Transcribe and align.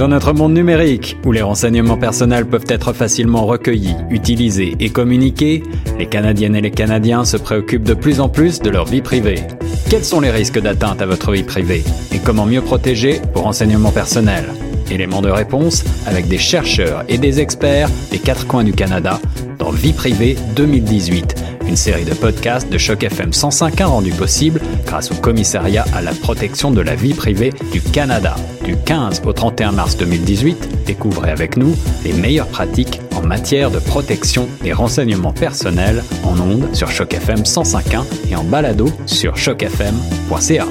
Dans 0.00 0.08
notre 0.08 0.32
monde 0.32 0.54
numérique, 0.54 1.18
où 1.26 1.32
les 1.32 1.42
renseignements 1.42 1.98
personnels 1.98 2.46
peuvent 2.46 2.64
être 2.68 2.94
facilement 2.94 3.44
recueillis, 3.44 3.96
utilisés 4.08 4.74
et 4.80 4.88
communiqués, 4.88 5.62
les 5.98 6.06
Canadiennes 6.06 6.56
et 6.56 6.62
les 6.62 6.70
Canadiens 6.70 7.26
se 7.26 7.36
préoccupent 7.36 7.84
de 7.84 7.92
plus 7.92 8.18
en 8.18 8.30
plus 8.30 8.60
de 8.60 8.70
leur 8.70 8.86
vie 8.86 9.02
privée. 9.02 9.42
Quels 9.90 10.06
sont 10.06 10.20
les 10.20 10.30
risques 10.30 10.58
d'atteinte 10.58 11.02
à 11.02 11.06
votre 11.06 11.32
vie 11.32 11.42
privée 11.42 11.84
et 12.14 12.18
comment 12.18 12.46
mieux 12.46 12.62
protéger 12.62 13.20
vos 13.34 13.42
renseignements 13.42 13.92
personnels? 13.92 14.48
Éléments 14.90 15.20
de 15.20 15.28
réponse 15.28 15.84
avec 16.06 16.28
des 16.28 16.38
chercheurs 16.38 17.04
et 17.10 17.18
des 17.18 17.38
experts 17.38 17.90
des 18.10 18.20
quatre 18.20 18.46
coins 18.46 18.64
du 18.64 18.72
Canada 18.72 19.20
dans 19.58 19.70
Vie 19.70 19.92
privée 19.92 20.38
2018, 20.56 21.34
une 21.70 21.76
série 21.76 22.04
de 22.04 22.14
podcasts 22.14 22.68
de 22.68 22.76
Choc 22.78 23.04
FM 23.04 23.30
105.1 23.30 23.84
rendue 23.84 24.10
possible 24.10 24.60
grâce 24.86 25.12
au 25.12 25.14
Commissariat 25.14 25.84
à 25.94 26.02
la 26.02 26.10
protection 26.10 26.72
de 26.72 26.80
la 26.80 26.96
vie 26.96 27.14
privée 27.14 27.52
du 27.70 27.80
Canada. 27.80 28.34
Du 28.64 28.76
15 28.76 29.22
au 29.24 29.32
31 29.32 29.70
mars 29.70 29.96
2018, 29.96 30.84
découvrez 30.84 31.30
avec 31.30 31.56
nous 31.56 31.76
les 32.04 32.12
meilleures 32.12 32.48
pratiques 32.48 33.00
en 33.14 33.22
matière 33.22 33.70
de 33.70 33.78
protection 33.78 34.48
des 34.62 34.72
renseignements 34.72 35.32
personnels 35.32 36.02
en 36.24 36.40
ondes 36.40 36.74
sur 36.74 36.90
Choc 36.90 37.14
FM 37.14 37.42
105.1 37.42 38.02
et 38.32 38.34
en 38.34 38.42
balado 38.42 38.88
sur 39.06 39.36
chocfm.ca. 39.36 40.66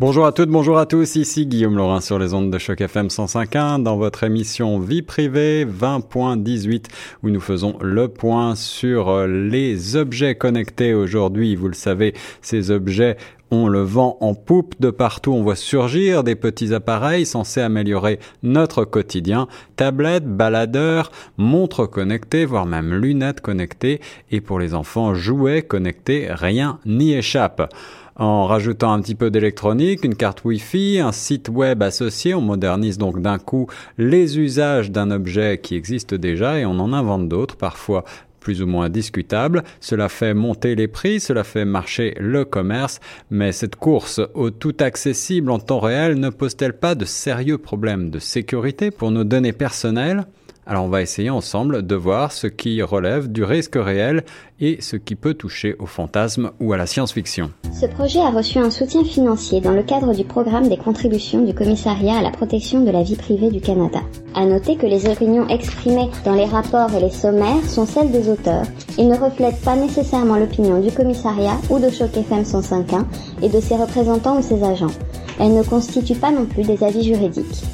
Bonjour 0.00 0.24
à 0.24 0.32
toutes, 0.32 0.48
bonjour 0.48 0.78
à 0.78 0.86
tous, 0.86 1.16
ici 1.16 1.44
Guillaume 1.44 1.76
Laurin 1.76 2.00
sur 2.00 2.18
les 2.18 2.32
ondes 2.32 2.50
de 2.50 2.56
Choc 2.56 2.80
FM 2.80 3.08
105.1 3.08 3.82
dans 3.82 3.98
votre 3.98 4.24
émission 4.24 4.80
Vie 4.80 5.02
privée 5.02 5.66
20.18 5.66 6.86
où 7.22 7.28
nous 7.28 7.38
faisons 7.38 7.76
le 7.82 8.08
point 8.08 8.54
sur 8.54 9.26
les 9.26 9.96
objets 9.96 10.36
connectés 10.36 10.94
aujourd'hui. 10.94 11.54
Vous 11.54 11.68
le 11.68 11.74
savez, 11.74 12.14
ces 12.40 12.70
objets 12.70 13.18
on 13.50 13.68
le 13.68 13.82
vend 13.82 14.16
en 14.22 14.34
poupe 14.34 14.80
de 14.80 14.90
partout, 14.90 15.32
on 15.32 15.42
voit 15.42 15.54
surgir 15.54 16.24
des 16.24 16.34
petits 16.34 16.72
appareils 16.72 17.26
censés 17.26 17.60
améliorer 17.60 18.20
notre 18.42 18.86
quotidien, 18.86 19.48
tablettes, 19.76 20.24
baladeurs, 20.24 21.10
montres 21.36 21.90
connectées, 21.90 22.46
voire 22.46 22.64
même 22.64 22.94
lunettes 22.94 23.42
connectées, 23.42 24.00
et 24.30 24.40
pour 24.40 24.60
les 24.60 24.72
enfants, 24.72 25.14
jouets 25.14 25.62
connectés, 25.62 26.28
rien 26.30 26.78
n'y 26.86 27.12
échappe 27.12 27.70
en 28.16 28.46
rajoutant 28.46 28.92
un 28.92 29.00
petit 29.00 29.14
peu 29.14 29.30
d'électronique, 29.30 30.04
une 30.04 30.14
carte 30.14 30.44
Wi-Fi, 30.44 31.00
un 31.00 31.12
site 31.12 31.48
web 31.48 31.82
associé. 31.82 32.34
On 32.34 32.40
modernise 32.40 32.98
donc 32.98 33.20
d'un 33.20 33.38
coup 33.38 33.66
les 33.98 34.38
usages 34.38 34.90
d'un 34.90 35.10
objet 35.10 35.58
qui 35.62 35.74
existe 35.74 36.14
déjà 36.14 36.58
et 36.58 36.66
on 36.66 36.78
en 36.78 36.92
invente 36.92 37.28
d'autres, 37.28 37.56
parfois 37.56 38.04
plus 38.40 38.62
ou 38.62 38.66
moins 38.66 38.88
discutables. 38.88 39.62
Cela 39.80 40.08
fait 40.08 40.34
monter 40.34 40.74
les 40.74 40.88
prix, 40.88 41.20
cela 41.20 41.44
fait 41.44 41.64
marcher 41.64 42.14
le 42.18 42.44
commerce, 42.44 42.98
mais 43.30 43.52
cette 43.52 43.76
course 43.76 44.20
au 44.34 44.50
tout 44.50 44.74
accessible 44.80 45.50
en 45.50 45.58
temps 45.58 45.80
réel 45.80 46.18
ne 46.18 46.30
pose-t-elle 46.30 46.72
pas 46.72 46.94
de 46.94 47.04
sérieux 47.04 47.58
problèmes 47.58 48.10
de 48.10 48.18
sécurité 48.18 48.90
pour 48.90 49.10
nos 49.10 49.24
données 49.24 49.52
personnelles? 49.52 50.26
Alors 50.66 50.84
on 50.84 50.88
va 50.88 51.02
essayer 51.02 51.30
ensemble 51.30 51.86
de 51.86 51.94
voir 51.94 52.32
ce 52.32 52.46
qui 52.46 52.82
relève 52.82 53.30
du 53.30 53.42
risque 53.42 53.76
réel 53.76 54.24
et 54.60 54.80
ce 54.80 54.96
qui 54.96 55.14
peut 55.14 55.34
toucher 55.34 55.74
au 55.78 55.86
fantasme 55.86 56.50
ou 56.60 56.72
à 56.72 56.76
la 56.76 56.86
science-fiction. 56.86 57.50
Ce 57.72 57.86
projet 57.86 58.20
a 58.20 58.30
reçu 58.30 58.58
un 58.58 58.70
soutien 58.70 59.02
financier 59.02 59.60
dans 59.60 59.72
le 59.72 59.82
cadre 59.82 60.14
du 60.14 60.24
programme 60.24 60.68
des 60.68 60.76
contributions 60.76 61.44
du 61.44 61.54
Commissariat 61.54 62.18
à 62.18 62.22
la 62.22 62.30
protection 62.30 62.84
de 62.84 62.90
la 62.90 63.02
vie 63.02 63.16
privée 63.16 63.50
du 63.50 63.60
Canada. 63.60 64.00
À 64.34 64.44
noter 64.44 64.76
que 64.76 64.86
les 64.86 65.08
opinions 65.08 65.48
exprimées 65.48 66.10
dans 66.24 66.34
les 66.34 66.44
rapports 66.44 66.94
et 66.94 67.00
les 67.00 67.10
sommaires 67.10 67.64
sont 67.66 67.86
celles 67.86 68.12
des 68.12 68.28
auteurs 68.28 68.66
et 68.98 69.04
ne 69.04 69.16
reflètent 69.16 69.62
pas 69.62 69.76
nécessairement 69.76 70.36
l'opinion 70.36 70.80
du 70.80 70.92
commissariat 70.92 71.58
ou 71.70 71.78
de 71.78 71.90
Choc 71.90 72.16
FM 72.16 72.42
105.1 72.42 73.04
et 73.42 73.48
de 73.48 73.60
ses 73.60 73.76
représentants 73.76 74.38
ou 74.38 74.42
ses 74.42 74.62
agents. 74.62 74.94
Elles 75.40 75.54
ne 75.54 75.62
constituent 75.62 76.20
pas 76.20 76.30
non 76.30 76.44
plus 76.44 76.64
des 76.64 76.84
avis 76.84 77.02
juridiques. 77.02 77.64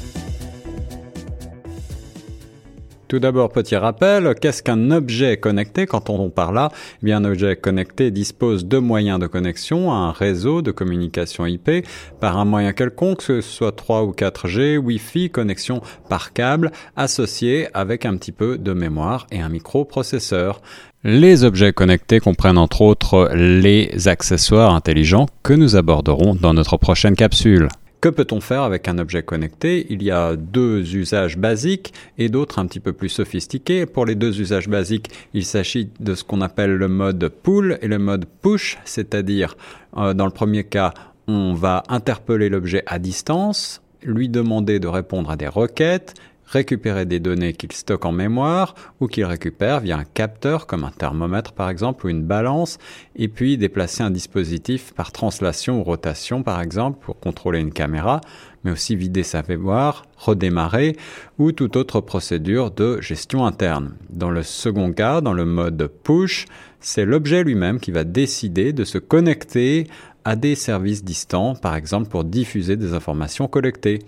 Tout 3.07 3.19
d'abord, 3.19 3.51
petit 3.53 3.77
rappel, 3.77 4.35
qu'est-ce 4.35 4.61
qu'un 4.61 4.91
objet 4.91 5.37
connecté 5.37 5.85
Quand 5.85 6.09
on 6.09 6.29
parle 6.29 6.55
là, 6.55 6.71
eh 7.01 7.05
bien, 7.05 7.17
un 7.17 7.25
objet 7.25 7.55
connecté 7.55 8.11
dispose 8.11 8.65
de 8.65 8.79
moyens 8.79 9.17
de 9.17 9.27
connexion 9.27 9.93
à 9.93 9.95
un 9.95 10.11
réseau 10.11 10.61
de 10.61 10.71
communication 10.71 11.45
IP 11.45 11.87
par 12.19 12.37
un 12.37 12.43
moyen 12.43 12.73
quelconque, 12.73 13.19
que 13.19 13.39
ce 13.39 13.49
soit 13.49 13.71
3 13.71 14.03
ou 14.03 14.11
4G, 14.11 14.77
Wi-Fi, 14.77 15.29
connexion 15.29 15.81
par 16.09 16.33
câble, 16.33 16.71
associé 16.97 17.69
avec 17.73 18.05
un 18.05 18.17
petit 18.17 18.33
peu 18.33 18.57
de 18.57 18.73
mémoire 18.73 19.25
et 19.31 19.39
un 19.39 19.47
microprocesseur. 19.47 20.61
Les 21.05 21.45
objets 21.45 21.71
connectés 21.71 22.19
comprennent 22.19 22.57
entre 22.57 22.81
autres 22.81 23.29
les 23.33 24.09
accessoires 24.09 24.73
intelligents 24.73 25.27
que 25.43 25.53
nous 25.53 25.77
aborderons 25.77 26.35
dans 26.35 26.53
notre 26.53 26.75
prochaine 26.75 27.15
capsule. 27.15 27.69
Que 27.99 28.09
peut-on 28.09 28.41
faire 28.41 28.61
avec 28.61 28.87
un 28.87 28.99
objet 28.99 29.23
connecté? 29.23 29.87
Il 29.89 30.03
y 30.03 30.11
a 30.11 30.35
deux 30.35 30.95
usages 30.95 31.35
basiques 31.35 31.93
et 32.19 32.29
d'autres 32.29 32.59
un 32.59 32.67
petit 32.67 32.79
peu 32.79 32.93
plus 32.93 33.09
sophistiqués. 33.09 33.87
Pour 33.87 34.05
les 34.05 34.13
deux 34.13 34.39
usages 34.39 34.69
basiques, 34.69 35.09
il 35.33 35.43
s'agit 35.43 35.89
de 35.99 36.13
ce 36.13 36.23
qu'on 36.23 36.41
appelle 36.41 36.75
le 36.75 36.87
mode 36.87 37.27
pull 37.41 37.79
et 37.81 37.87
le 37.87 37.97
mode 37.97 38.25
push, 38.43 38.77
c'est-à-dire 38.85 39.57
euh, 39.97 40.13
dans 40.13 40.25
le 40.25 40.31
premier 40.31 40.63
cas, 40.63 40.93
on 41.27 41.55
va 41.55 41.81
interpeller 41.89 42.49
l'objet 42.49 42.83
à 42.85 42.99
distance, 42.99 43.81
lui 44.03 44.29
demander 44.29 44.79
de 44.79 44.87
répondre 44.87 45.31
à 45.31 45.35
des 45.35 45.47
requêtes, 45.47 46.13
récupérer 46.47 47.05
des 47.05 47.19
données 47.19 47.53
qu'il 47.53 47.71
stocke 47.71 48.05
en 48.05 48.11
mémoire 48.11 48.73
ou 48.99 49.07
qu'il 49.07 49.25
récupère 49.25 49.81
via 49.81 49.97
un 49.97 50.03
capteur 50.03 50.65
comme 50.65 50.83
un 50.83 50.91
thermomètre 50.91 51.53
par 51.53 51.69
exemple 51.69 52.05
ou 52.05 52.09
une 52.09 52.23
balance 52.23 52.77
et 53.15 53.27
puis 53.27 53.57
déplacer 53.57 54.03
un 54.03 54.11
dispositif 54.11 54.93
par 54.93 55.11
translation 55.11 55.79
ou 55.79 55.83
rotation 55.83 56.43
par 56.43 56.61
exemple 56.61 56.99
pour 57.01 57.19
contrôler 57.19 57.59
une 57.59 57.73
caméra 57.73 58.21
mais 58.63 58.71
aussi 58.71 58.95
vider 58.95 59.23
sa 59.23 59.43
mémoire, 59.47 60.05
redémarrer 60.17 60.97
ou 61.37 61.51
toute 61.51 61.75
autre 61.75 62.01
procédure 62.01 62.71
de 62.71 62.99
gestion 62.99 63.45
interne. 63.45 63.93
Dans 64.09 64.31
le 64.31 64.43
second 64.43 64.91
cas, 64.91 65.21
dans 65.21 65.33
le 65.33 65.45
mode 65.45 65.89
push, 66.03 66.45
c'est 66.79 67.05
l'objet 67.05 67.43
lui-même 67.43 67.79
qui 67.79 67.91
va 67.91 68.03
décider 68.03 68.73
de 68.73 68.83
se 68.83 68.97
connecter 68.97 69.87
à 70.25 70.35
des 70.35 70.55
services 70.55 71.05
distants, 71.05 71.55
par 71.55 71.75
exemple 71.75 72.09
pour 72.09 72.25
diffuser 72.25 72.75
des 72.75 72.93
informations 72.93 73.47
collectées. 73.47 73.99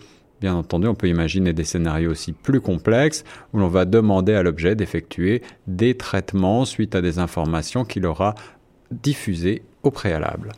Bien 0.41 0.55
entendu, 0.55 0.87
on 0.87 0.95
peut 0.95 1.09
imaginer 1.09 1.53
des 1.53 1.65
scénarios 1.65 2.11
aussi 2.11 2.31
plus 2.31 2.61
complexes 2.61 3.25
où 3.53 3.59
l'on 3.59 3.67
va 3.67 3.85
demander 3.85 4.33
à 4.33 4.43
l'objet 4.43 4.75
d'effectuer 4.75 5.41
des 5.67 5.95
traitements 5.97 6.65
suite 6.65 6.95
à 6.95 7.01
des 7.01 7.19
informations 7.19 7.83
qu'il 7.83 8.05
aura 8.05 8.35
diffusées 8.91 9.63
au 9.83 9.91
préalable. 9.91 10.51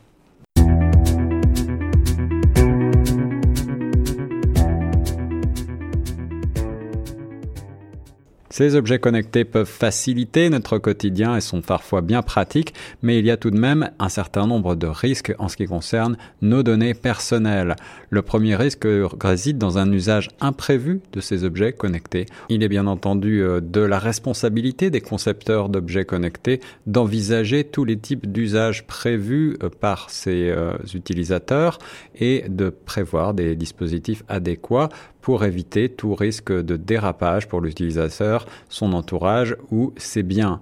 Ces 8.52 8.76
objets 8.76 9.00
connectés 9.00 9.46
peuvent 9.46 9.66
faciliter 9.66 10.50
notre 10.50 10.78
quotidien 10.78 11.38
et 11.38 11.42
sont 11.42 11.62
parfois 11.62 12.02
bien 12.02 12.22
pratiques, 12.22 12.74
mais 13.02 13.18
il 13.18 13.26
y 13.26 13.32
a 13.32 13.38
tout 13.38 13.50
de 13.50 13.58
même 13.58 13.92
un 13.98 14.10
certain 14.10 14.46
nombre 14.46 14.76
de 14.76 14.88
risques 14.88 15.34
en 15.40 15.48
ce 15.48 15.56
qui 15.56 15.68
concerne 15.68 16.18
nos 16.42 16.62
données 16.62 16.94
personnelles. 16.94 17.78
Le 18.10 18.22
premier 18.22 18.58
risque 18.58 18.86
réside 19.22 19.58
dans 19.58 19.78
un 19.78 19.90
usage 19.94 20.32
imprévu 20.42 21.00
de 21.14 21.22
ces 21.22 21.46
objets 21.46 21.72
connectés. 21.72 22.26
Il 22.50 22.62
est 22.62 22.68
bien 22.68 22.88
entendu 22.88 23.42
euh, 23.42 23.62
de 23.62 23.80
la 23.80 24.00
responsabilité 24.00 24.90
des 24.90 25.00
concepteurs 25.00 25.70
d'objets 25.70 26.04
connectés 26.04 26.60
d'envisager 26.88 27.64
tous 27.64 27.86
les 27.86 27.98
types 27.98 28.30
d'usages 28.30 28.86
prévus 28.86 29.56
euh, 29.64 29.70
par 29.70 30.10
ces 30.10 30.50
euh, 30.50 30.74
utilisateurs 30.94 31.80
et 32.20 32.44
de 32.50 32.70
prévoir 32.70 33.34
des 33.34 33.56
dispositifs 33.56 34.24
adéquats 34.28 34.90
pour 35.22 35.46
éviter 35.46 35.90
tout 35.90 36.16
risque 36.16 36.52
de 36.52 36.76
dérapage 36.76 37.48
pour 37.48 37.62
l'utilisateur, 37.62 38.46
son 38.70 38.94
entourage 38.94 39.56
ou 39.72 39.94
ses 39.98 40.24
biens. 40.24 40.62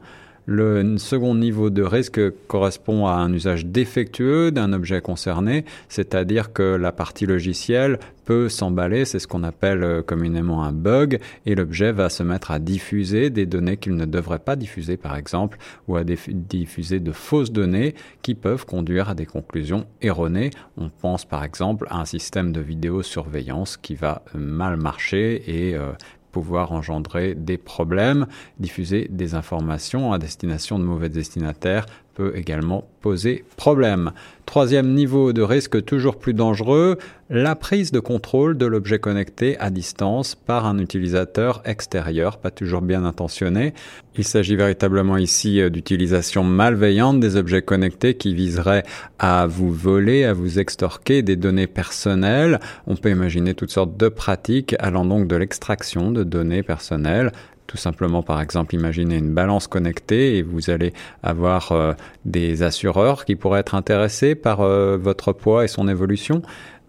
Le 0.52 0.98
second 0.98 1.36
niveau 1.36 1.70
de 1.70 1.84
risque 1.84 2.20
correspond 2.48 3.06
à 3.06 3.12
un 3.12 3.32
usage 3.32 3.68
défectueux 3.68 4.50
d'un 4.50 4.74
objet 4.74 5.00
concerné, 5.00 5.64
c'est-à-dire 5.90 6.54
que 6.54 6.76
la 6.76 6.92
partie 6.92 7.28
logicielle 7.28 8.00
peut 8.26 8.50
s'emballer, 8.50 9.06
c'est 9.06 9.20
ce 9.20 9.28
qu'on 9.28 9.44
appelle 9.44 9.84
euh, 9.84 10.02
communément 10.02 10.64
un 10.64 10.72
bug, 10.72 11.20
et 11.46 11.54
l'objet 11.54 11.92
va 11.92 12.10
se 12.10 12.24
mettre 12.24 12.50
à 12.50 12.58
diffuser 12.58 13.30
des 13.30 13.46
données 13.46 13.78
qu'il 13.78 13.96
ne 13.96 14.06
devrait 14.06 14.40
pas 14.40 14.56
diffuser 14.56 14.98
par 14.98 15.16
exemple, 15.16 15.60
ou 15.88 15.98
à 15.98 16.04
diffuser 16.04 17.00
de 17.00 17.12
fausses 17.12 17.52
données 17.52 17.94
qui 18.24 18.34
peuvent 18.34 18.66
conduire 18.66 19.08
à 19.08 19.14
des 19.14 19.28
conclusions 19.28 19.86
erronées. 20.02 20.50
On 20.78 20.90
pense 20.90 21.26
par 21.26 21.44
exemple 21.44 21.86
à 21.92 22.00
un 22.00 22.06
système 22.06 22.52
de 22.54 22.60
vidéosurveillance 22.60 23.78
qui 23.78 23.94
va 23.94 24.24
mal 24.34 24.78
marcher 24.78 25.44
et 25.48 25.76
euh, 25.76 25.92
pouvoir 26.32 26.72
engendrer 26.72 27.36
des 27.36 27.58
problèmes, 27.58 28.28
diffuser 28.60 29.08
des 29.10 29.36
informations 29.36 30.14
à 30.14 30.20
destination 30.20 30.80
de 30.80 30.84
mauvais 30.84 31.10
destinataires 31.10 31.86
peut 32.20 32.34
également 32.36 32.84
poser 33.00 33.46
problème. 33.56 34.12
Troisième 34.46 34.94
niveau 34.94 35.32
de 35.32 35.42
risque 35.42 35.86
toujours 35.86 36.20
plus 36.20 36.34
dangereux, 36.34 36.98
la 37.30 37.56
prise 37.56 37.94
de 37.94 38.02
contrôle 38.02 38.58
de 38.58 38.66
l'objet 38.66 39.00
connecté 39.00 39.58
à 39.60 39.70
distance 39.70 40.36
par 40.36 40.66
un 40.66 40.80
utilisateur 40.80 41.62
extérieur, 41.64 42.40
pas 42.40 42.52
toujours 42.52 42.82
bien 42.82 43.06
intentionné. 43.06 43.74
Il 44.18 44.26
s'agit 44.26 44.58
véritablement 44.58 45.16
ici 45.16 45.62
euh, 45.62 45.70
d'utilisation 45.70 46.44
malveillante 46.44 47.22
des 47.22 47.38
objets 47.38 47.62
connectés 47.62 48.16
qui 48.16 48.34
viseraient 48.34 48.84
à 49.18 49.48
vous 49.48 49.72
voler, 49.72 50.26
à 50.26 50.34
vous 50.34 50.60
extorquer 50.60 51.22
des 51.22 51.38
données 51.38 51.68
personnelles. 51.68 52.60
On 52.86 52.98
peut 52.98 53.12
imaginer 53.12 53.54
toutes 53.54 53.72
sortes 53.72 53.96
de 53.96 54.10
pratiques 54.10 54.76
allant 54.80 55.06
donc 55.06 55.30
de 55.30 55.38
l'extraction 55.38 56.12
de 56.12 56.26
données 56.26 56.64
personnelles 56.64 57.32
tout 57.70 57.78
simplement, 57.78 58.24
par 58.24 58.42
exemple, 58.42 58.74
imaginez 58.74 59.18
une 59.18 59.32
balance 59.32 59.68
connectée 59.68 60.38
et 60.38 60.42
vous 60.42 60.72
allez 60.72 60.92
avoir 61.22 61.72
euh, 61.72 61.94
des 62.26 62.64
assureurs 62.64 63.26
qui 63.26 63.36
pourraient 63.36 63.60
être 63.60 63.76
intéressés 63.76 64.34
par 64.34 64.62
euh, 64.62 64.98
votre 65.00 65.34
poids 65.34 65.66
et 65.66 65.68
son 65.68 65.88
évolution. 65.88 66.42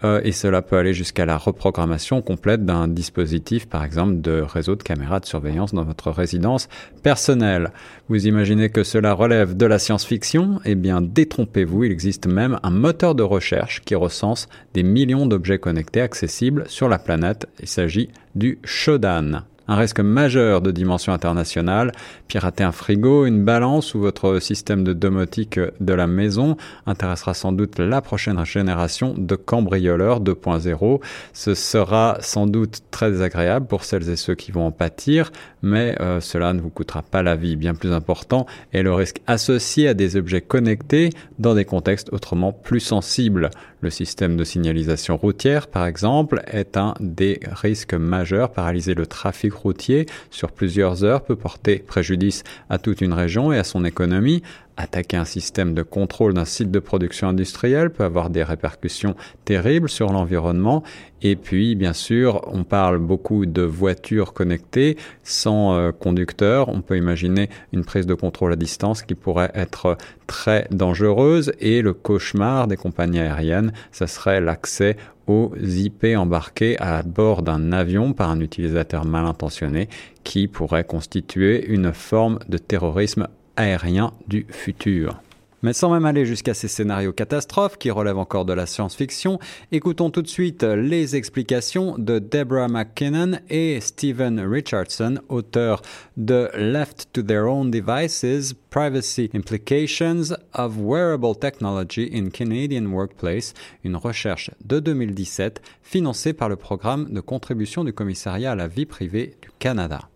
Euh, 0.05 0.23
et 0.25 0.33
cela 0.33 0.63
peut 0.63 0.79
aller 0.79 0.95
jusqu'à 0.95 1.27
la 1.27 1.37
reprogrammation 1.37 2.23
complète 2.23 2.65
d'un 2.65 2.89
dispositif, 2.89 3.69
par 3.69 3.85
exemple, 3.85 4.23
de 4.23 4.41
réseau 4.41 4.75
de 4.75 4.83
caméras 4.83 5.21
de 5.21 5.27
surveillance 5.27 5.75
dans 5.75 5.85
votre 5.85 6.11
résidence 6.11 6.71
personnelle. 7.03 7.73
Vous 8.09 8.27
imaginez 8.27 8.71
que 8.71 8.83
cela 8.83 9.13
relève 9.13 9.55
de 9.55 9.67
la 9.67 9.79
science-fiction? 9.79 10.61
Eh 10.65 10.77
bien, 10.77 11.03
détrompez-vous, 11.03 11.85
il 11.85 11.93
existe 11.93 12.27
même 12.27 12.59
un 12.63 12.71
moteur 12.71 13.15
de 13.15 13.23
recherche 13.23 13.83
qui 13.85 13.95
recense 13.95 14.49
des 14.73 14.83
millions 14.83 15.27
d'objets 15.27 15.59
connectés 15.59 16.01
accessibles 16.01 16.65
sur 16.69 16.89
la 16.89 16.99
planète. 16.99 17.47
Il 17.61 17.69
s'agit 17.69 18.09
du 18.35 18.59
Shodan 18.65 19.43
un 19.71 19.77
risque 19.77 20.01
majeur 20.01 20.61
de 20.63 20.73
dimension 20.73 21.13
internationale. 21.13 21.93
Pirater 22.27 22.65
un 22.65 22.73
frigo, 22.73 23.25
une 23.25 23.45
balance 23.45 23.95
ou 23.95 24.01
votre 24.01 24.41
système 24.41 24.83
de 24.83 24.93
domotique 24.93 25.61
de 25.79 25.95
la 25.95 26.09
maison 26.09 26.57
intéressera 26.87 27.35
sans 27.35 27.53
doute 27.53 27.79
la 27.79 28.03
prochaine 28.03 28.45
génération 28.45 29.15
de 29.17 29.37
cambrioleurs 29.37 30.21
2.0. 30.21 31.01
Ce 31.33 31.55
sera 31.55 32.19
sans 32.21 32.49
doute 32.49 32.81
très 32.91 33.13
désagréable 33.13 33.67
pour 33.67 33.85
celles 33.85 34.11
et 34.11 34.17
ceux 34.17 34.35
qui 34.35 34.51
vont 34.51 34.67
en 34.67 34.73
pâtir, 34.73 35.31
mais 35.63 35.95
euh, 36.01 36.21
cela 36.21 36.53
ne 36.53 36.61
vous 36.61 36.71
coûtera 36.71 37.03
pas 37.03 37.23
la 37.23 37.37
vie. 37.37 37.55
Bien 37.55 37.75
plus 37.75 37.93
important 37.93 38.47
est 38.73 38.83
le 38.83 38.93
risque 38.93 39.21
associé 39.29 39.87
à 39.87 39.95
des 39.95 40.17
objets 40.17 40.41
connectés 40.41 41.11
dans 41.39 41.55
des 41.55 41.65
contextes 41.65 42.13
autrement 42.13 42.53
plus 42.53 42.81
sensibles. 42.81 43.51
Le 43.83 43.89
système 43.89 44.37
de 44.37 44.45
signalisation 44.45 45.17
routière, 45.17 45.67
par 45.67 45.87
exemple, 45.87 46.43
est 46.47 46.77
un 46.77 46.95
des 47.01 47.41
risques 47.51 47.95
majeurs. 47.95 48.53
Paralyser 48.53 48.95
le 48.95 49.07
trafic 49.07 49.55
routier 49.55 50.05
sur 50.31 50.53
plusieurs 50.53 51.03
heures 51.03 51.25
peut 51.25 51.37
porter 51.37 51.79
préjudice 51.79 52.45
à 52.69 52.79
toute 52.79 53.01
une 53.01 53.15
région 53.15 53.53
et 53.53 53.59
à 53.59 53.65
son 53.65 53.87
économie. 53.87 54.43
Attaquer 54.81 55.19
un 55.19 55.27
système 55.27 55.75
de 55.75 55.83
contrôle 55.83 56.33
d'un 56.33 56.47
site 56.47 56.71
de 56.71 56.79
production 56.79 57.29
industrielle 57.29 57.91
peut 57.91 58.03
avoir 58.03 58.31
des 58.31 58.43
répercussions 58.43 59.15
terribles 59.45 59.91
sur 59.91 60.11
l'environnement. 60.11 60.83
Et 61.21 61.37
puis, 61.37 61.75
bien 61.75 61.93
sûr, 61.93 62.41
on 62.47 62.65
parle 62.65 62.97
beaucoup 62.97 63.45
de 63.45 63.61
voitures 63.61 64.33
connectées 64.33 64.97
sans 65.23 65.75
euh, 65.75 65.93
conducteur. 65.93 66.71
On 66.71 66.81
peut 66.81 66.97
imaginer 66.97 67.51
une 67.75 67.85
prise 67.85 68.07
de 68.07 68.15
contrôle 68.15 68.55
à 68.55 68.57
distance 68.57 69.03
qui 69.03 69.15
pourrait 69.15 69.51
être 69.53 69.99
très 70.27 70.67
dangereuse. 70.71 71.53
Et 71.61 71.83
le 71.83 71.93
cauchemar 71.93 72.67
des 72.67 72.79
compagnies 72.79 73.21
aériennes, 73.21 73.75
ce 73.93 74.07
serait 74.07 74.41
l'accès 74.41 74.97
aux 75.27 75.53
IP 75.63 76.07
embarqués 76.17 76.81
à 76.81 77.03
bord 77.03 77.43
d'un 77.43 77.73
avion 77.73 78.15
par 78.15 78.31
un 78.31 78.41
utilisateur 78.41 79.05
mal 79.05 79.27
intentionné 79.27 79.91
qui 80.25 80.49
pourrait 80.49 80.85
constituer 80.85 81.67
une 81.67 81.93
forme 81.93 82.39
de 82.49 82.57
terrorisme 82.57 83.29
aérien 83.61 84.13
du 84.27 84.47
futur. 84.49 85.21
Mais 85.63 85.75
sans 85.75 85.91
même 85.91 86.07
aller 86.07 86.25
jusqu'à 86.25 86.55
ces 86.55 86.69
scénarios 86.69 87.13
catastrophes 87.13 87.77
qui 87.77 87.91
relèvent 87.91 88.17
encore 88.17 88.47
de 88.47 88.55
la 88.55 88.65
science-fiction, 88.65 89.39
écoutons 89.73 90.09
tout 90.09 90.23
de 90.23 90.29
suite 90.29 90.63
les 90.63 91.17
explications 91.17 91.99
de 91.99 92.19
Deborah 92.19 92.69
McKinnon 92.69 93.39
et 93.51 93.79
Stephen 93.83 94.41
Richardson, 94.41 95.19
auteurs 95.29 95.83
de 96.17 96.49
Left 96.55 97.09
to 97.13 97.21
Their 97.21 97.45
Own 97.45 97.71
Devices, 97.71 98.55
Privacy 98.71 99.29
Implications 99.35 100.35
of 100.55 100.79
Wearable 100.79 101.37
Technology 101.39 102.11
in 102.15 102.31
Canadian 102.31 102.87
Workplace, 102.87 103.53
une 103.85 103.97
recherche 103.97 104.51
de 104.65 104.81
2017 104.81 105.61
financée 105.83 106.33
par 106.33 106.49
le 106.49 106.57
programme 106.57 107.13
de 107.13 107.21
contribution 107.21 107.85
du 107.85 107.93
commissariat 107.93 108.53
à 108.53 108.55
la 108.55 108.69
vie 108.69 108.87
privée 108.87 109.35
du 109.43 109.51
Canada. 109.59 110.10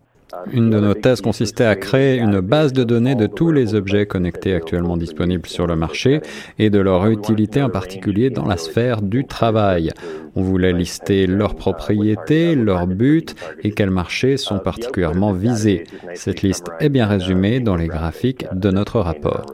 Une 0.51 0.69
de 0.69 0.79
nos 0.79 0.93
thèses 0.93 1.21
consistait 1.21 1.65
à 1.65 1.75
créer 1.75 2.17
une 2.17 2.39
base 2.39 2.73
de 2.73 2.83
données 2.83 3.15
de 3.15 3.27
tous 3.27 3.51
les 3.51 3.75
objets 3.75 4.05
connectés 4.05 4.53
actuellement 4.53 4.97
disponibles 4.97 5.47
sur 5.47 5.67
le 5.67 5.75
marché 5.75 6.21
et 6.59 6.69
de 6.69 6.79
leur 6.79 7.07
utilité 7.07 7.61
en 7.61 7.69
particulier 7.69 8.29
dans 8.29 8.45
la 8.45 8.57
sphère 8.57 9.01
du 9.01 9.25
travail. 9.25 9.91
On 10.35 10.41
voulait 10.41 10.73
lister 10.73 11.27
leurs 11.27 11.55
propriétés, 11.55 12.55
leurs 12.55 12.87
buts 12.87 13.25
et 13.63 13.71
quels 13.71 13.91
marchés 13.91 14.37
sont 14.37 14.59
particulièrement 14.59 15.31
visés. 15.31 15.85
Cette 16.13 16.41
liste 16.41 16.67
est 16.79 16.89
bien 16.89 17.07
résumée 17.07 17.59
dans 17.59 17.75
les 17.75 17.87
graphiques 17.87 18.45
de 18.53 18.71
notre 18.71 18.99
rapport. 18.99 19.45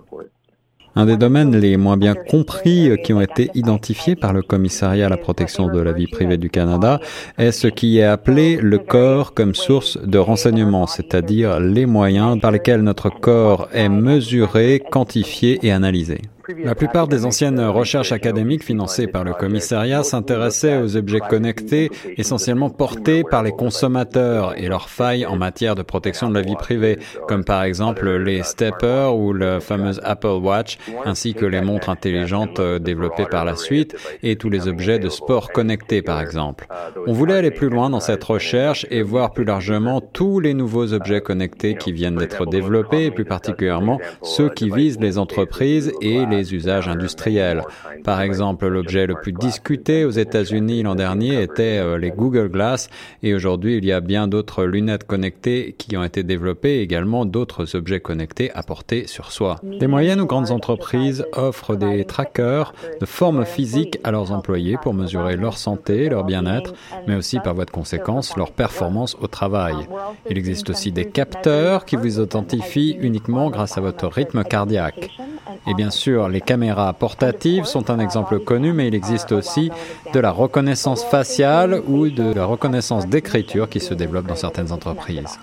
Un 0.93 1.05
des 1.05 1.15
domaines 1.15 1.55
les 1.55 1.77
moins 1.77 1.95
bien 1.95 2.15
compris 2.15 2.89
euh, 2.89 2.97
qui 2.97 3.13
ont 3.13 3.21
été 3.21 3.49
identifiés 3.55 4.17
par 4.17 4.33
le 4.33 4.41
commissariat 4.41 5.05
à 5.05 5.09
la 5.09 5.15
protection 5.15 5.67
de 5.67 5.79
la 5.79 5.93
vie 5.93 6.07
privée 6.07 6.37
du 6.37 6.49
Canada 6.49 6.99
est 7.37 7.51
ce 7.51 7.67
qui 7.67 7.99
est 7.99 8.03
appelé 8.03 8.57
le 8.57 8.77
corps 8.77 9.33
comme 9.33 9.55
source 9.55 9.97
de 10.01 10.17
renseignement, 10.17 10.87
c'est-à-dire 10.87 11.61
les 11.61 11.85
moyens 11.85 12.39
par 12.41 12.51
lesquels 12.51 12.81
notre 12.81 13.09
corps 13.09 13.69
est 13.73 13.87
mesuré, 13.87 14.83
quantifié 14.91 15.59
et 15.65 15.71
analysé. 15.71 16.19
La 16.63 16.75
plupart 16.75 17.07
des 17.07 17.25
anciennes 17.25 17.59
recherches 17.59 18.11
académiques 18.11 18.63
financées 18.63 19.07
par 19.07 19.23
le 19.23 19.33
commissariat 19.33 20.03
s'intéressaient 20.03 20.81
aux 20.81 20.95
objets 20.97 21.19
connectés 21.19 21.89
essentiellement 22.17 22.69
portés 22.69 23.23
par 23.23 23.43
les 23.43 23.51
consommateurs 23.51 24.57
et 24.57 24.67
leurs 24.67 24.89
failles 24.89 25.25
en 25.25 25.35
matière 25.35 25.75
de 25.75 25.83
protection 25.83 26.29
de 26.29 26.33
la 26.33 26.41
vie 26.41 26.55
privée, 26.55 26.99
comme 27.27 27.43
par 27.43 27.63
exemple 27.63 28.09
les 28.17 28.43
steppers 28.43 29.15
ou 29.15 29.33
le 29.33 29.59
fameux 29.59 29.93
Apple 30.03 30.39
Watch, 30.41 30.77
ainsi 31.05 31.33
que 31.33 31.45
les 31.45 31.61
montres 31.61 31.89
intelligentes 31.89 32.59
euh, 32.59 32.79
développées 32.79 33.25
par 33.25 33.45
la 33.45 33.55
suite 33.55 33.95
et 34.23 34.35
tous 34.35 34.49
les 34.49 34.67
objets 34.67 34.99
de 34.99 35.09
sport 35.09 35.51
connectés 35.51 36.01
par 36.01 36.21
exemple. 36.21 36.67
On 37.07 37.13
voulait 37.13 37.35
aller 37.35 37.51
plus 37.51 37.69
loin 37.69 37.89
dans 37.89 37.99
cette 37.99 38.23
recherche 38.23 38.85
et 38.89 39.01
voir 39.01 39.31
plus 39.31 39.45
largement 39.45 40.01
tous 40.01 40.39
les 40.39 40.53
nouveaux 40.53 40.93
objets 40.93 41.21
connectés 41.21 41.75
qui 41.75 41.91
viennent 41.91 42.17
d'être 42.17 42.45
développés 42.45 43.05
et 43.05 43.11
plus 43.11 43.25
particulièrement 43.25 43.99
ceux 44.21 44.49
qui 44.49 44.69
visent 44.69 44.99
les 44.99 45.17
entreprises 45.17 45.91
et 46.01 46.25
les 46.25 46.40
usages 46.43 46.87
industriels. 46.87 47.63
Par 48.03 48.21
exemple, 48.21 48.67
l'objet 48.67 49.07
le 49.07 49.15
plus 49.15 49.33
discuté 49.33 50.05
aux 50.05 50.11
États-Unis 50.11 50.83
l'an 50.83 50.95
dernier 50.95 51.41
était 51.41 51.79
euh, 51.79 51.97
les 51.97 52.11
Google 52.11 52.49
Glass 52.49 52.89
et 53.23 53.33
aujourd'hui 53.33 53.77
il 53.77 53.85
y 53.85 53.91
a 53.91 54.01
bien 54.01 54.27
d'autres 54.27 54.65
lunettes 54.65 55.05
connectées 55.05 55.75
qui 55.77 55.95
ont 55.97 56.03
été 56.03 56.23
développées 56.23 56.79
et 56.79 56.81
également 56.81 57.25
d'autres 57.25 57.75
objets 57.75 57.99
connectés 57.99 58.51
à 58.53 58.63
porter 58.63 59.07
sur 59.07 59.31
soi. 59.31 59.59
Des 59.63 59.87
moyennes 59.87 60.21
ou 60.21 60.25
grandes 60.25 60.51
entreprises 60.51 61.25
offrent 61.33 61.75
des 61.75 62.05
trackers 62.05 62.73
de 62.99 63.05
forme 63.05 63.45
physique 63.45 63.99
à 64.03 64.11
leurs 64.11 64.31
employés 64.31 64.77
pour 64.81 64.93
mesurer 64.93 65.35
leur 65.35 65.57
santé, 65.57 66.09
leur 66.09 66.23
bien-être, 66.23 66.73
mais 67.07 67.15
aussi 67.15 67.39
par 67.39 67.55
voie 67.55 67.65
de 67.65 67.71
conséquence 67.71 68.35
leur 68.37 68.51
performance 68.51 69.17
au 69.21 69.27
travail. 69.27 69.75
Il 70.29 70.37
existe 70.37 70.69
aussi 70.69 70.91
des 70.91 71.05
capteurs 71.05 71.85
qui 71.85 71.95
vous 71.95 72.19
authentifient 72.19 72.97
uniquement 72.99 73.49
grâce 73.49 73.77
à 73.77 73.81
votre 73.81 74.07
rythme 74.07 74.43
cardiaque. 74.43 75.09
Et 75.67 75.73
bien 75.73 75.91
sûr, 75.91 76.20
les 76.29 76.41
caméras 76.41 76.93
portatives 76.93 77.65
sont 77.65 77.89
un 77.89 77.99
exemple 77.99 78.39
connu, 78.39 78.73
mais 78.73 78.87
il 78.87 78.95
existe 78.95 79.31
aussi 79.31 79.71
de 80.13 80.19
la 80.19 80.31
reconnaissance 80.31 81.03
faciale 81.03 81.81
ou 81.87 82.09
de 82.09 82.33
la 82.33 82.45
reconnaissance 82.45 83.07
d'écriture 83.07 83.69
qui 83.69 83.79
se 83.79 83.93
développe 83.93 84.27
dans 84.27 84.35
certaines 84.35 84.71
entreprises. 84.71 85.39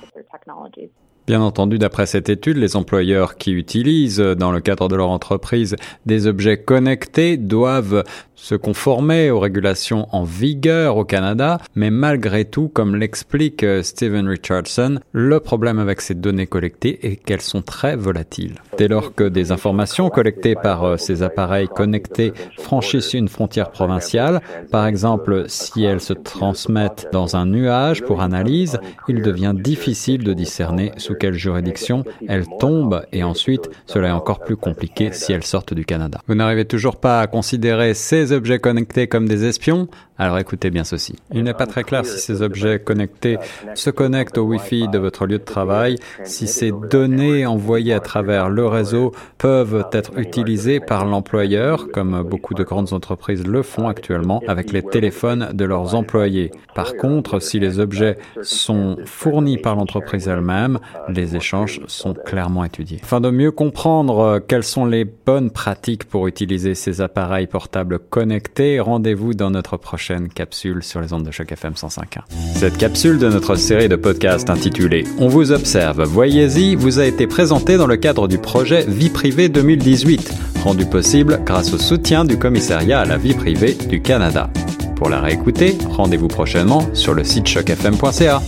Bien 1.28 1.42
entendu, 1.42 1.78
d'après 1.78 2.06
cette 2.06 2.30
étude, 2.30 2.56
les 2.56 2.74
employeurs 2.74 3.36
qui 3.36 3.52
utilisent 3.52 4.18
dans 4.18 4.50
le 4.50 4.60
cadre 4.60 4.88
de 4.88 4.96
leur 4.96 5.10
entreprise 5.10 5.76
des 6.06 6.26
objets 6.26 6.56
connectés 6.56 7.36
doivent 7.36 8.02
se 8.38 8.54
conformer 8.54 9.30
aux 9.30 9.40
régulations 9.40 10.06
en 10.12 10.22
vigueur 10.22 10.96
au 10.96 11.04
Canada, 11.04 11.58
mais 11.74 11.90
malgré 11.90 12.44
tout, 12.44 12.68
comme 12.68 12.94
l'explique 12.94 13.64
euh, 13.64 13.82
Stephen 13.82 14.28
Richardson, 14.28 15.00
le 15.12 15.40
problème 15.40 15.80
avec 15.80 16.00
ces 16.00 16.14
données 16.14 16.46
collectées 16.46 17.06
est 17.06 17.16
qu'elles 17.16 17.40
sont 17.40 17.62
très 17.62 17.96
volatiles. 17.96 18.54
Dès 18.78 18.86
lors 18.86 19.14
que 19.14 19.24
des 19.24 19.50
informations 19.50 20.08
collectées 20.08 20.54
par 20.54 20.84
euh, 20.84 20.96
ces 20.96 21.24
appareils 21.24 21.66
connectés 21.66 22.32
franchissent 22.58 23.12
une 23.12 23.28
frontière 23.28 23.70
provinciale, 23.70 24.40
par 24.70 24.86
exemple 24.86 25.44
si 25.48 25.82
elles 25.82 26.00
se 26.00 26.12
transmettent 26.12 27.08
dans 27.12 27.34
un 27.34 27.44
nuage 27.44 28.04
pour 28.04 28.20
analyse, 28.20 28.78
il 29.08 29.20
devient 29.20 29.54
difficile 29.54 30.22
de 30.22 30.32
discerner 30.32 30.92
sous 30.96 31.14
quelle 31.14 31.34
juridiction 31.34 32.04
elles 32.28 32.46
tombent 32.60 33.04
et 33.12 33.24
ensuite 33.24 33.68
cela 33.86 34.08
est 34.08 34.12
encore 34.12 34.40
plus 34.40 34.56
compliqué 34.56 35.10
si 35.12 35.32
elles 35.32 35.44
sortent 35.44 35.74
du 35.74 35.84
Canada. 35.84 36.20
Vous 36.28 36.36
n'arrivez 36.36 36.66
toujours 36.66 36.96
pas 36.96 37.20
à 37.20 37.26
considérer 37.26 37.94
ces 37.94 38.27
objets 38.32 38.58
connectés 38.58 39.08
comme 39.08 39.28
des 39.28 39.44
espions 39.44 39.88
Alors 40.20 40.38
écoutez 40.38 40.70
bien 40.70 40.82
ceci. 40.82 41.14
Il 41.32 41.44
n'est 41.44 41.54
pas 41.54 41.66
très 41.66 41.84
clair 41.84 42.04
si 42.04 42.18
ces 42.18 42.42
objets 42.42 42.80
connectés 42.80 43.38
se 43.74 43.90
connectent 43.90 44.38
au 44.38 44.42
Wi-Fi 44.42 44.88
de 44.88 44.98
votre 44.98 45.26
lieu 45.26 45.38
de 45.38 45.44
travail, 45.44 45.96
si 46.24 46.48
ces 46.48 46.72
données 46.90 47.46
envoyées 47.46 47.92
à 47.92 48.00
travers 48.00 48.48
le 48.48 48.66
réseau 48.66 49.12
peuvent 49.38 49.86
être 49.92 50.18
utilisées 50.18 50.80
par 50.80 51.04
l'employeur, 51.04 51.86
comme 51.92 52.24
beaucoup 52.24 52.54
de 52.54 52.64
grandes 52.64 52.92
entreprises 52.92 53.46
le 53.46 53.62
font 53.62 53.86
actuellement 53.86 54.42
avec 54.48 54.72
les 54.72 54.82
téléphones 54.82 55.50
de 55.52 55.64
leurs 55.64 55.94
employés. 55.94 56.50
Par 56.74 56.96
contre, 56.96 57.38
si 57.38 57.60
les 57.60 57.78
objets 57.78 58.18
sont 58.42 58.96
fournis 59.04 59.56
par 59.56 59.76
l'entreprise 59.76 60.26
elle-même, 60.26 60.80
les 61.08 61.36
échanges 61.36 61.80
sont 61.86 62.14
clairement 62.14 62.64
étudiés. 62.64 62.98
Afin 63.04 63.20
de 63.20 63.30
mieux 63.30 63.52
comprendre 63.52 64.40
quelles 64.48 64.64
sont 64.64 64.84
les 64.84 65.04
bonnes 65.04 65.52
pratiques 65.52 66.06
pour 66.06 66.26
utiliser 66.26 66.74
ces 66.74 67.00
appareils 67.00 67.46
portables 67.46 68.00
connectés, 68.00 68.80
rendez-vous 68.80 69.34
dans 69.34 69.50
notre 69.50 69.76
capsule 70.34 70.82
sur 70.82 71.00
les 71.00 71.12
ondes 71.12 71.24
de 71.24 71.30
choc 71.30 71.52
FM 71.52 71.74
105.1. 71.74 72.22
Cette 72.54 72.76
capsule 72.76 73.18
de 73.18 73.28
notre 73.28 73.56
série 73.56 73.88
de 73.88 73.96
podcasts 73.96 74.50
intitulée 74.50 75.04
On 75.18 75.28
vous 75.28 75.52
observe, 75.52 76.02
voyez-y 76.04 76.74
vous 76.74 76.98
a 76.98 77.06
été 77.06 77.26
présentée 77.26 77.76
dans 77.76 77.86
le 77.86 77.96
cadre 77.96 78.28
du 78.28 78.38
projet 78.38 78.84
Vie 78.86 79.10
privée 79.10 79.48
2018, 79.48 80.32
rendu 80.64 80.86
possible 80.86 81.40
grâce 81.44 81.72
au 81.72 81.78
soutien 81.78 82.24
du 82.24 82.38
commissariat 82.38 83.00
à 83.00 83.04
la 83.04 83.16
vie 83.16 83.34
privée 83.34 83.74
du 83.74 84.00
Canada. 84.00 84.50
Pour 84.96 85.08
la 85.08 85.20
réécouter, 85.20 85.78
rendez-vous 85.90 86.28
prochainement 86.28 86.82
sur 86.94 87.14
le 87.14 87.22
site 87.22 87.46
chocfm.ca. 87.46 88.40